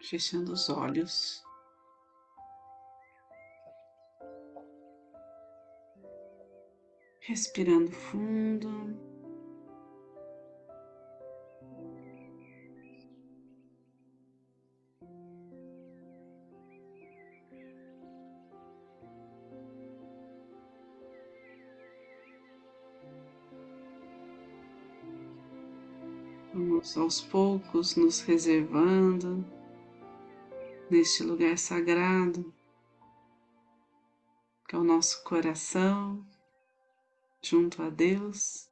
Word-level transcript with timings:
fechando 0.00 0.52
os 0.52 0.68
olhos. 0.68 1.44
Respirando 7.20 7.92
fundo. 7.92 8.68
Vamos 26.52 26.96
aos 26.96 27.20
poucos 27.20 27.94
nos 27.94 28.20
reservando 28.22 29.59
neste 30.90 31.22
lugar 31.22 31.56
sagrado, 31.56 32.52
que 34.68 34.74
é 34.74 34.78
o 34.78 34.84
nosso 34.84 35.22
coração, 35.22 36.26
junto 37.40 37.80
a 37.82 37.88
Deus, 37.88 38.68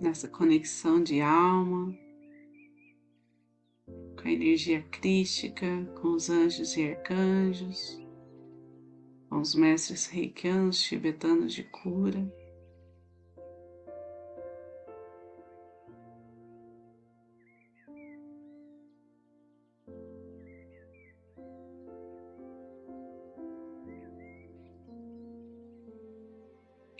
nessa 0.00 0.26
conexão 0.26 1.02
de 1.02 1.20
alma, 1.20 1.94
com 4.20 4.26
a 4.26 4.32
energia 4.32 4.82
crística, 4.90 5.66
com 6.00 6.08
os 6.14 6.30
anjos 6.30 6.76
e 6.76 6.90
arcanjos, 6.90 8.00
com 9.28 9.38
os 9.38 9.54
mestres 9.54 10.06
reikianos 10.06 10.80
tibetanos 10.80 11.52
de 11.52 11.62
cura. 11.64 12.45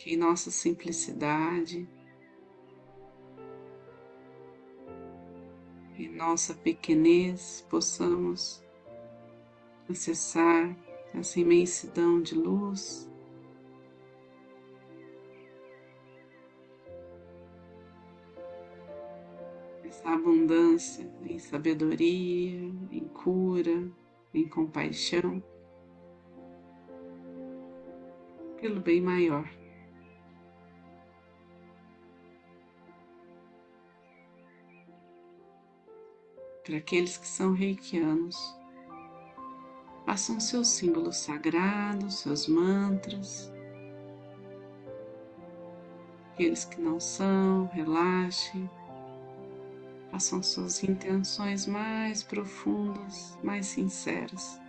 Que 0.06 0.14
em 0.14 0.16
nossa 0.16 0.52
simplicidade, 0.52 1.84
em 5.98 6.08
nossa 6.14 6.54
pequenez, 6.54 7.66
possamos 7.68 8.64
acessar 9.90 10.76
essa 11.12 11.40
imensidão 11.40 12.22
de 12.22 12.36
luz. 12.36 13.10
Essa 19.82 20.08
abundância 20.10 21.10
em 21.24 21.40
sabedoria, 21.40 22.60
em 22.92 23.08
cura, 23.12 23.90
em 24.32 24.48
compaixão, 24.48 25.42
pelo 28.60 28.80
bem 28.80 29.00
maior. 29.00 29.65
Para 36.66 36.78
aqueles 36.78 37.16
que 37.16 37.28
são 37.28 37.52
reikianos. 37.52 38.36
Façam 40.04 40.40
seus 40.40 40.66
símbolos 40.66 41.16
sagrados, 41.16 42.18
seus 42.18 42.48
mantras. 42.48 43.52
Aqueles 46.32 46.64
que 46.64 46.80
não 46.80 46.98
são, 46.98 47.66
relaxem. 47.72 48.68
Façam 50.10 50.42
suas 50.42 50.82
intenções 50.82 51.66
mais 51.66 52.24
profundas, 52.24 53.38
mais 53.44 53.66
sinceras. 53.66 54.60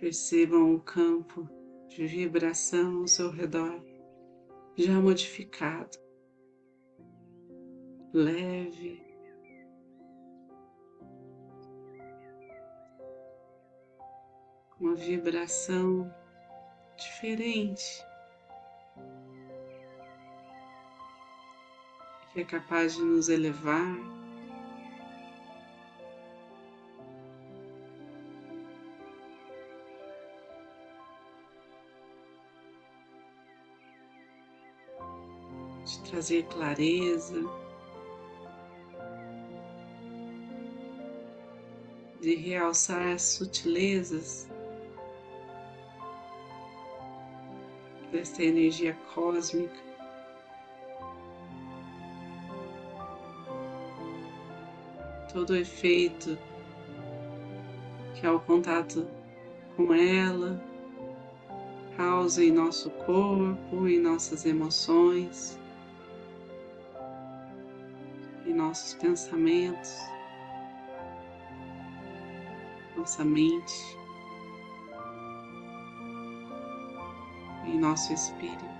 Percebam 0.00 0.74
o 0.74 0.80
campo 0.80 1.48
de 1.88 2.06
vibração 2.06 3.00
ao 3.00 3.08
seu 3.08 3.30
redor, 3.30 3.82
já 4.76 5.00
modificado, 5.00 5.98
leve, 8.12 9.02
uma 14.78 14.94
vibração 14.94 16.14
diferente, 16.96 18.06
que 22.32 22.42
é 22.42 22.44
capaz 22.44 22.94
de 22.94 23.02
nos 23.02 23.28
elevar 23.28 24.17
trazer 36.02 36.44
clareza, 36.44 37.44
de 42.20 42.34
realçar 42.34 43.14
as 43.14 43.22
sutilezas 43.22 44.48
dessa 48.10 48.42
energia 48.42 48.96
cósmica. 49.14 49.88
Todo 55.32 55.50
o 55.50 55.56
efeito 55.56 56.36
que 58.14 58.26
ao 58.26 58.40
contato 58.40 59.06
com 59.76 59.94
ela 59.94 60.60
causa 61.96 62.42
em 62.42 62.50
nosso 62.50 62.90
corpo, 62.90 63.86
em 63.86 64.00
nossas 64.00 64.44
emoções 64.44 65.58
em 68.48 68.54
nossos 68.54 68.94
pensamentos, 68.94 69.98
nossa 72.96 73.22
mente, 73.24 73.74
em 77.66 77.78
nosso 77.78 78.12
espírito. 78.14 78.77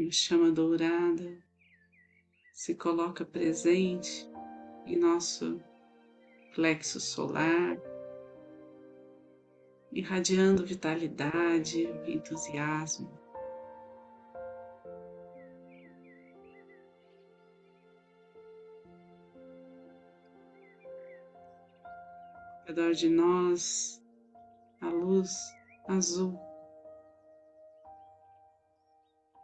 Uma 0.00 0.10
chama 0.10 0.50
dourada 0.50 1.38
se 2.54 2.74
coloca 2.74 3.22
presente 3.22 4.26
em 4.86 4.96
nosso 4.96 5.62
plexo 6.54 6.98
solar, 6.98 7.78
irradiando 9.92 10.64
vitalidade, 10.64 11.82
entusiasmo. 12.06 13.20
redor 22.66 22.92
de 22.92 23.08
nós 23.08 24.00
a 24.80 24.88
luz 24.88 25.34
azul 25.88 26.49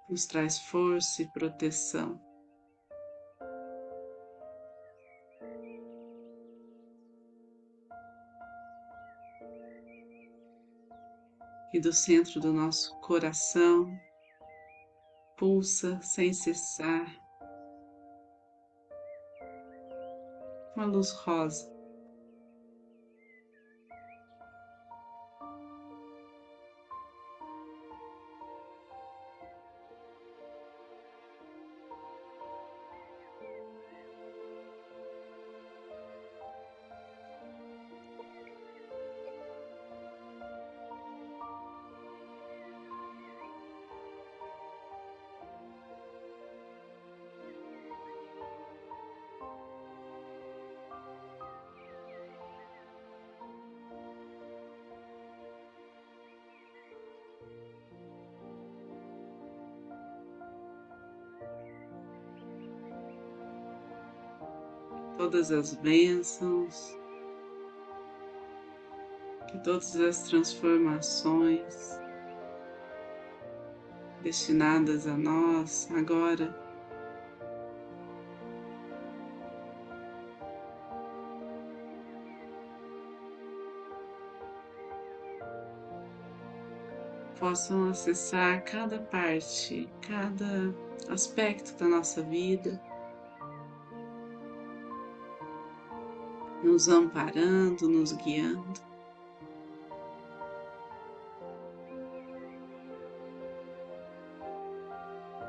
nos 0.08 0.26
traz 0.26 0.58
força 0.58 1.22
e 1.22 1.26
proteção. 1.26 2.20
E 11.72 11.80
do 11.80 11.92
centro 11.92 12.40
do 12.40 12.52
nosso 12.52 12.98
coração 13.00 13.86
pulsa 15.36 16.00
sem 16.00 16.32
cessar 16.32 17.06
uma 20.74 20.86
luz 20.86 21.10
rosa. 21.10 21.75
Todas 65.16 65.50
as 65.50 65.74
bênçãos, 65.74 66.96
que 69.50 69.58
todas 69.58 69.96
as 69.96 70.22
transformações 70.22 71.98
destinadas 74.22 75.06
a 75.06 75.16
nós 75.16 75.88
agora 75.92 76.54
possam 87.38 87.90
acessar 87.90 88.64
cada 88.64 88.98
parte, 88.98 89.88
cada 90.06 90.74
aspecto 91.08 91.78
da 91.78 91.86
nossa 91.86 92.22
vida. 92.22 92.80
Nos 96.66 96.88
amparando, 96.88 97.88
nos 97.88 98.12
guiando. 98.12 98.80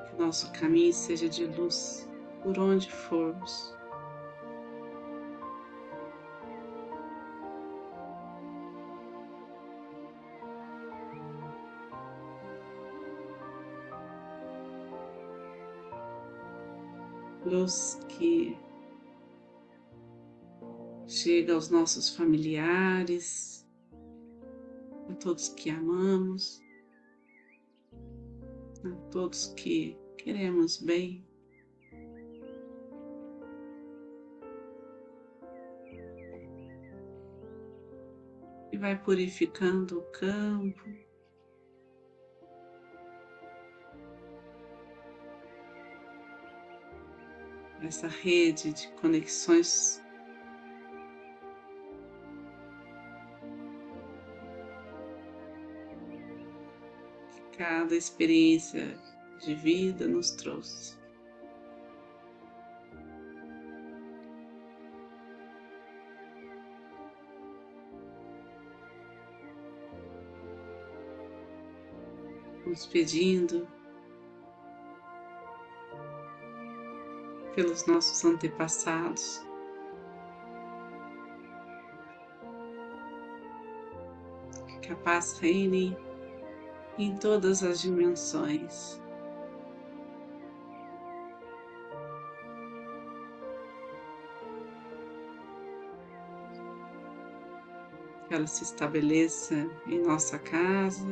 Que 0.05 0.15
nosso 0.15 0.51
caminho 0.53 0.93
seja 0.93 1.27
de 1.27 1.47
luz 1.47 2.07
por 2.43 2.57
onde 2.59 2.89
formos. 2.91 3.75
Luz 17.43 17.97
que 18.07 18.57
chega 21.27 21.55
aos 21.55 21.69
nossos 21.69 22.15
familiares, 22.15 23.67
a 25.09 25.13
todos 25.15 25.49
que 25.49 25.69
amamos, 25.69 26.61
a 28.85 28.95
todos 29.11 29.47
que 29.47 29.97
queremos 30.17 30.77
bem. 30.81 31.27
E 38.71 38.77
vai 38.77 38.97
purificando 39.03 39.99
o 39.99 40.03
campo. 40.13 40.81
Essa 47.81 48.07
rede 48.07 48.71
de 48.71 48.87
conexões 48.93 50.01
cada 57.57 57.95
experiência 57.95 58.95
de 59.39 59.55
vida 59.55 60.07
nos 60.07 60.31
trouxe. 60.31 60.95
Nos 72.65 72.85
pedindo 72.85 73.67
pelos 77.55 77.87
nossos 77.87 78.23
antepassados. 78.23 79.41
Que 84.81 84.93
a 84.93 84.95
paz 84.97 85.39
reine 85.39 85.97
em 86.97 87.15
todas 87.15 87.63
as 87.63 87.81
dimensões. 87.81 89.01
Ela 98.29 98.45
se 98.45 98.63
estabeleça 98.63 99.55
em 99.87 100.01
nossa 100.01 100.37
casa, 100.37 101.07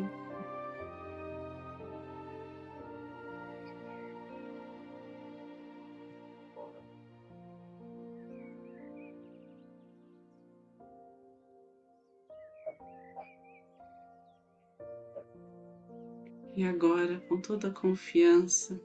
E 16.56 16.64
agora, 16.64 17.20
com 17.28 17.42
toda 17.42 17.68
a 17.68 17.72
confiança, 17.72 18.82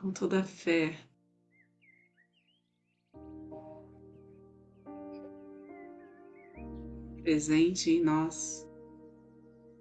com 0.00 0.10
toda 0.10 0.40
a 0.40 0.42
fé, 0.42 0.98
presente 7.22 7.90
em 7.90 8.02
nós, 8.02 8.66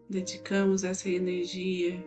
dedicamos 0.10 0.84
essa 0.84 1.08
energia 1.08 2.06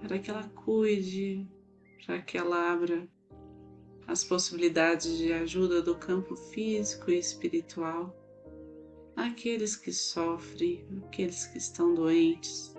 para 0.00 0.16
que 0.20 0.30
ela 0.30 0.48
cuide, 0.50 1.50
para 2.06 2.22
que 2.22 2.38
ela 2.38 2.72
abra 2.72 3.08
as 4.06 4.22
possibilidades 4.22 5.18
de 5.18 5.32
ajuda 5.32 5.82
do 5.82 5.96
campo 5.98 6.36
físico 6.36 7.10
e 7.10 7.18
espiritual 7.18 8.14
aqueles 9.16 9.76
que 9.76 9.92
sofrem, 9.92 10.86
aqueles 11.06 11.46
que 11.46 11.58
estão 11.58 11.94
doentes. 11.94 12.74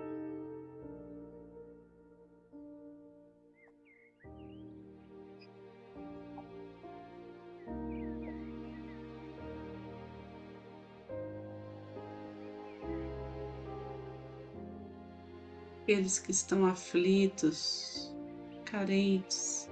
Aqueles 15.82 16.18
que 16.18 16.32
estão 16.32 16.66
aflitos, 16.66 18.12
carentes. 18.64 19.70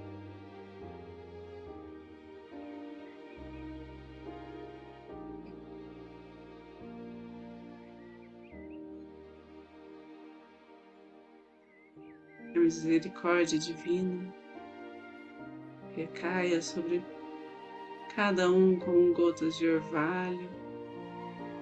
Misericórdia 12.61 13.59
divina 13.59 14.33
recaia 15.97 16.61
sobre 16.61 17.05
cada 18.15 18.51
um 18.51 18.79
com 18.79 19.13
gotas 19.13 19.57
de 19.57 19.69
orvalho, 19.69 20.51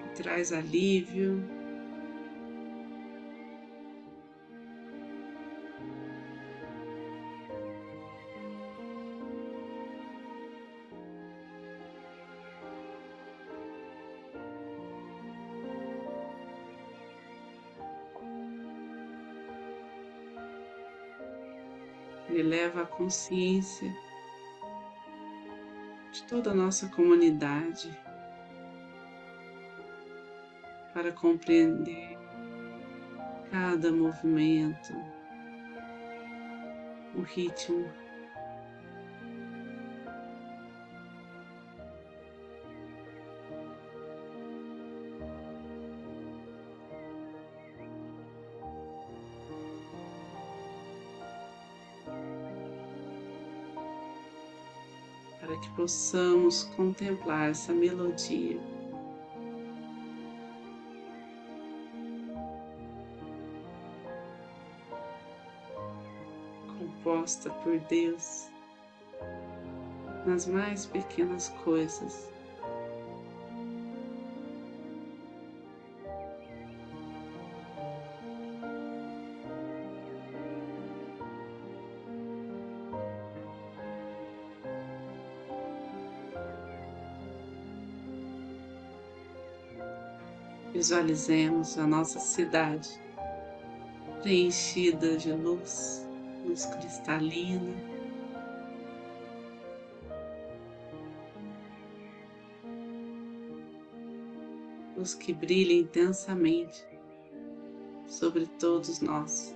que 0.01 0.23
traz 0.23 0.51
alívio. 0.51 1.43
Ele 22.29 22.43
leva 22.43 22.81
a 22.81 22.85
consciência 22.85 23.93
de 26.11 26.23
toda 26.23 26.51
a 26.51 26.53
nossa 26.53 26.87
comunidade 26.89 27.89
para 30.93 31.11
compreender 31.11 32.17
cada 33.51 33.91
movimento, 33.91 34.93
o 37.15 37.21
ritmo 37.21 38.02
possamos 55.83 56.63
contemplar 56.77 57.49
essa 57.49 57.73
melodia. 57.73 58.57
Composta 66.79 67.49
por 67.49 67.77
Deus 67.81 68.49
nas 70.25 70.47
mais 70.47 70.85
pequenas 70.85 71.49
coisas. 71.65 72.32
Visualizemos 90.83 91.77
a 91.77 91.87
nossa 91.87 92.19
cidade 92.19 93.01
preenchida 94.21 95.15
de 95.15 95.31
luz, 95.31 96.05
luz 96.45 96.65
cristalina. 96.65 97.73
Luz 104.97 105.13
que 105.13 105.31
brilha 105.31 105.71
intensamente 105.71 106.85
sobre 108.05 108.45
todos 108.59 108.99
nós. 108.99 109.55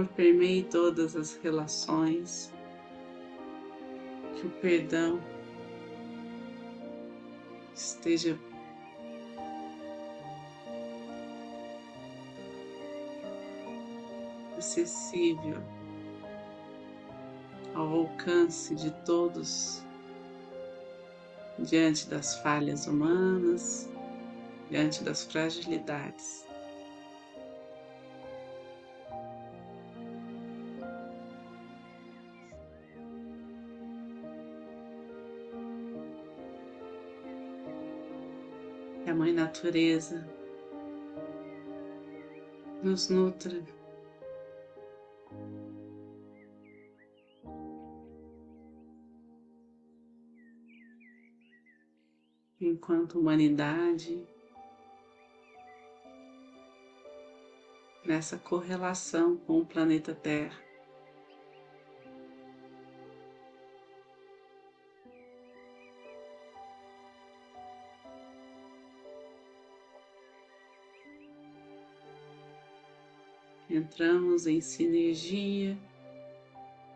Amor 0.00 0.08
permeie 0.14 0.62
todas 0.64 1.14
as 1.14 1.36
relações, 1.36 2.52
que 4.36 4.46
o 4.46 4.50
perdão 4.50 5.20
esteja 7.74 8.38
acessível 14.56 15.62
ao 17.74 17.88
alcance 17.88 18.74
de 18.74 18.90
todos 19.04 19.82
diante 21.58 22.08
das 22.08 22.36
falhas 22.36 22.86
humanas, 22.86 23.88
diante 24.70 25.04
das 25.04 25.24
fragilidades. 25.24 26.49
Que 39.02 39.10
a 39.10 39.14
Mãe 39.14 39.32
Natureza 39.32 40.26
nos 42.82 43.08
nutra. 43.08 43.62
Enquanto 52.60 53.18
humanidade, 53.18 54.22
nessa 58.04 58.36
correlação 58.36 59.36
com 59.36 59.60
o 59.60 59.66
planeta 59.66 60.14
Terra. 60.14 60.69
Entramos 73.70 74.46
em 74.46 74.60
sinergia 74.60 75.78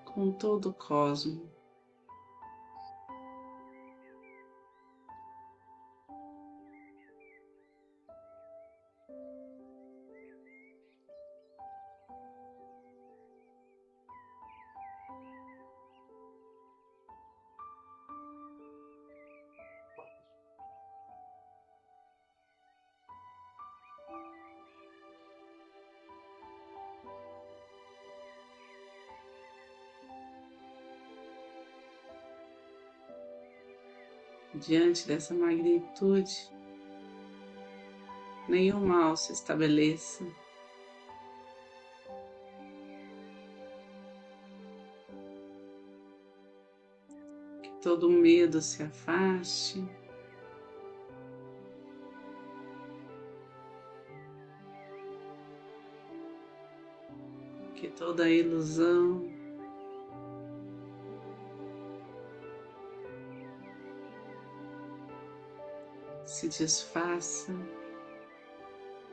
com 0.04 0.32
todo 0.32 0.70
o 0.70 0.72
cosmos. 0.72 1.53
Diante 34.54 35.06
dessa 35.06 35.34
magnitude, 35.34 36.50
nenhum 38.48 38.86
mal 38.86 39.16
se 39.16 39.32
estabeleça. 39.32 40.24
Que 47.62 47.70
todo 47.82 48.08
medo 48.08 48.60
se 48.60 48.82
afaste. 48.82 49.84
Que 57.74 57.88
toda 57.90 58.30
ilusão 58.30 59.33
se 66.24 66.48
desfaça 66.48 67.52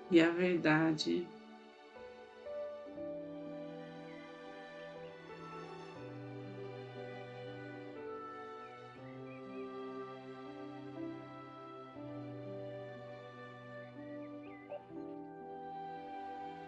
e 0.10 0.22
a 0.22 0.30
verdade 0.30 1.28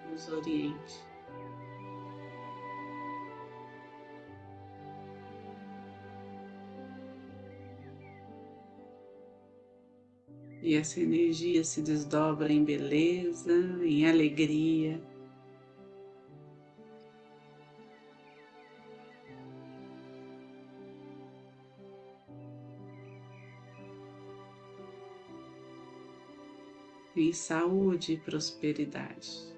nos 0.10 0.30
oriente. 0.30 1.13
E 10.74 10.76
essa 10.76 11.00
energia 11.00 11.64
se 11.64 11.84
desdobra 11.84 12.52
em 12.52 12.64
beleza, 12.64 13.54
em 13.84 14.10
alegria. 14.10 15.00
Em 27.16 27.32
saúde 27.32 28.14
e 28.14 28.18
prosperidade. 28.18 29.53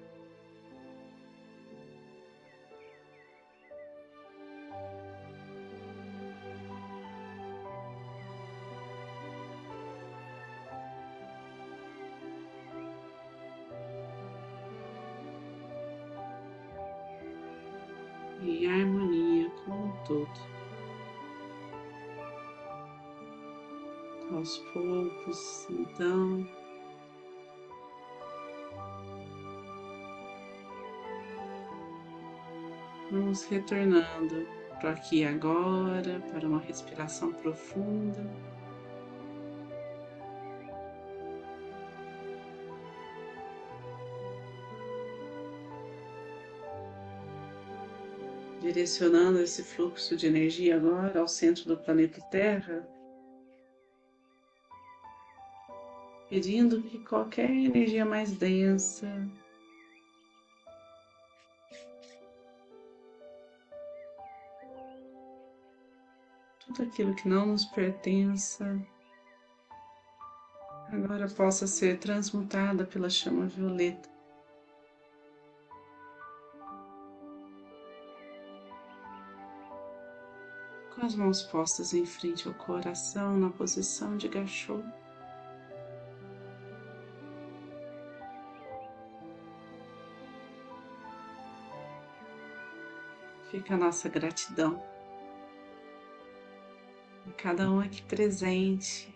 Aos 24.32 24.58
poucos, 24.72 25.66
então, 25.70 26.46
vamos 33.10 33.44
retornando 33.44 34.46
para 34.80 34.90
aqui 34.90 35.24
agora, 35.24 36.20
para 36.32 36.46
uma 36.46 36.60
respiração 36.60 37.32
profunda. 37.32 38.28
direcionando 48.60 49.40
esse 49.40 49.62
fluxo 49.62 50.16
de 50.16 50.26
energia 50.26 50.76
agora 50.76 51.20
ao 51.20 51.28
centro 51.28 51.64
do 51.66 51.76
planeta 51.76 52.20
Terra, 52.22 52.86
pedindo 56.28 56.82
que 56.82 56.98
qualquer 56.98 57.50
energia 57.50 58.04
mais 58.04 58.32
densa 58.32 59.06
tudo 66.60 66.82
aquilo 66.82 67.14
que 67.14 67.28
não 67.28 67.46
nos 67.46 67.64
pertença 67.64 68.80
agora 70.92 71.28
possa 71.28 71.66
ser 71.66 71.98
transmutada 71.98 72.84
pela 72.84 73.10
chama 73.10 73.46
violeta. 73.46 74.16
com 80.96 81.04
as 81.04 81.14
mãos 81.14 81.42
postas 81.42 81.92
em 81.92 82.06
frente 82.06 82.48
ao 82.48 82.54
coração 82.54 83.36
na 83.36 83.50
posição 83.50 84.16
de 84.16 84.28
gachô. 84.28 84.82
Fica 93.50 93.74
a 93.74 93.76
nossa 93.76 94.08
gratidão. 94.08 94.82
A 97.28 97.32
cada 97.32 97.70
um 97.70 97.78
aqui 97.78 98.02
presente. 98.02 99.14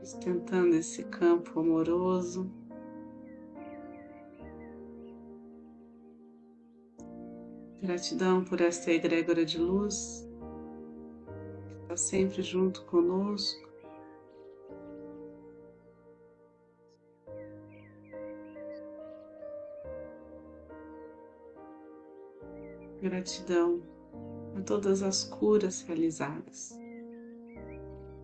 Sustentando 0.00 0.74
esse 0.74 1.04
campo 1.04 1.60
amoroso. 1.60 2.50
Gratidão 7.80 8.44
por 8.44 8.60
esta 8.60 8.90
egrégora 8.90 9.44
de 9.44 9.58
luz 9.58 10.28
que 11.66 11.82
está 11.82 11.96
sempre 11.96 12.42
junto 12.42 12.84
conosco. 12.84 13.71
Gratidão 23.02 23.82
a 24.56 24.60
todas 24.60 25.02
as 25.02 25.24
curas 25.24 25.82
realizadas, 25.82 26.78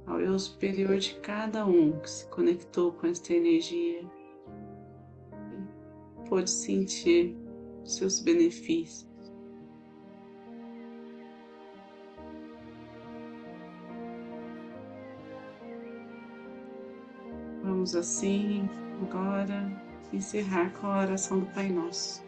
ao 0.07 0.21
eu 0.21 0.39
superior 0.39 0.99
de 0.99 1.15
cada 1.17 1.67
um 1.67 1.99
que 1.99 2.09
se 2.09 2.25
conectou 2.29 2.93
com 2.93 3.09
esta 3.09 3.35
energia 3.35 4.09
e 6.23 6.29
pôde 6.29 6.49
sentir 6.49 7.37
seus 7.85 8.21
benefícios. 8.21 9.09
Vamos 17.65 17.97
assim 17.97 18.69
agora 19.03 19.73
encerrar 20.13 20.73
com 20.79 20.87
a 20.87 21.01
oração 21.01 21.41
do 21.41 21.47
Pai 21.47 21.69
Nosso. 21.69 22.28